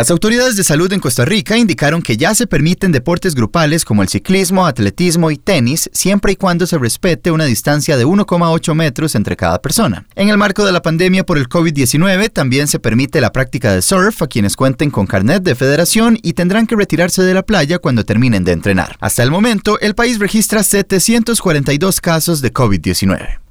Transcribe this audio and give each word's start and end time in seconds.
Las 0.00 0.10
autoridades 0.10 0.56
de 0.56 0.64
salud 0.64 0.90
en 0.94 0.98
Costa 0.98 1.26
Rica 1.26 1.58
indicaron 1.58 2.00
que 2.00 2.16
ya 2.16 2.34
se 2.34 2.46
permiten 2.46 2.90
deportes 2.90 3.34
grupales 3.34 3.84
como 3.84 4.00
el 4.00 4.08
ciclismo, 4.08 4.64
atletismo 4.64 5.30
y 5.30 5.36
tenis, 5.36 5.90
siempre 5.92 6.32
y 6.32 6.36
cuando 6.36 6.66
se 6.66 6.78
respete 6.78 7.30
una 7.30 7.44
distancia 7.44 7.98
de 7.98 8.06
1,8 8.06 8.74
metros 8.74 9.14
entre 9.14 9.36
cada 9.36 9.60
persona. 9.60 10.06
En 10.14 10.30
el 10.30 10.38
marco 10.38 10.64
de 10.64 10.72
la 10.72 10.80
pandemia 10.80 11.26
por 11.26 11.36
el 11.36 11.50
COVID-19, 11.50 12.32
también 12.32 12.66
se 12.66 12.78
permite 12.78 13.20
la 13.20 13.30
práctica 13.30 13.74
de 13.74 13.82
surf 13.82 14.22
a 14.22 14.26
quienes 14.26 14.56
cuenten 14.56 14.90
con 14.90 15.06
carnet 15.06 15.42
de 15.42 15.54
federación 15.54 16.18
y 16.22 16.32
tendrán 16.32 16.66
que 16.66 16.76
retirarse 16.76 17.22
de 17.22 17.34
la 17.34 17.42
playa 17.42 17.78
cuando 17.78 18.02
terminen 18.02 18.42
de 18.42 18.52
entrenar. 18.52 18.96
Hasta 19.00 19.22
el 19.22 19.30
momento, 19.30 19.78
el 19.80 19.94
país 19.94 20.18
registra 20.18 20.62
742 20.62 22.00
casos 22.00 22.40
de 22.40 22.54
COVID-19. 22.54 23.49